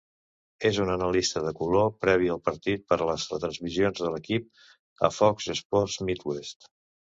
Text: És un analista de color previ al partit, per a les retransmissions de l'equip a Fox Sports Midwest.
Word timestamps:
És 0.69 0.77
un 0.85 0.91
analista 0.93 1.43
de 1.47 1.51
color 1.59 1.91
previ 2.05 2.31
al 2.37 2.41
partit, 2.47 2.81
per 2.93 2.99
a 3.05 3.09
les 3.11 3.27
retransmissions 3.35 4.03
de 4.07 4.11
l'equip 4.17 4.51
a 5.09 5.13
Fox 5.21 5.55
Sports 5.63 6.03
Midwest. 6.11 6.71